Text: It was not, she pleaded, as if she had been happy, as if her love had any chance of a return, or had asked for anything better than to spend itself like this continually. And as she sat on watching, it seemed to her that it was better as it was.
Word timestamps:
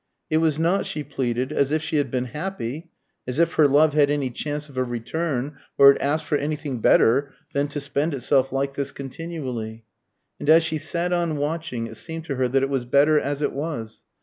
It 0.31 0.37
was 0.37 0.57
not, 0.57 0.87
she 0.87 1.03
pleaded, 1.03 1.51
as 1.51 1.71
if 1.71 1.83
she 1.83 1.97
had 1.97 2.09
been 2.09 2.25
happy, 2.33 2.89
as 3.27 3.37
if 3.37 3.53
her 3.53 3.67
love 3.67 3.93
had 3.93 4.09
any 4.09 4.31
chance 4.31 4.67
of 4.67 4.75
a 4.75 4.83
return, 4.83 5.57
or 5.77 5.93
had 5.93 6.01
asked 6.01 6.25
for 6.25 6.39
anything 6.39 6.79
better 6.81 7.35
than 7.53 7.67
to 7.67 7.79
spend 7.79 8.15
itself 8.15 8.51
like 8.51 8.73
this 8.73 8.91
continually. 8.91 9.85
And 10.39 10.49
as 10.49 10.63
she 10.63 10.79
sat 10.79 11.13
on 11.13 11.37
watching, 11.37 11.85
it 11.85 11.97
seemed 11.97 12.25
to 12.25 12.35
her 12.37 12.47
that 12.47 12.63
it 12.63 12.69
was 12.71 12.85
better 12.85 13.19
as 13.19 13.43
it 13.43 13.53
was. 13.53 14.01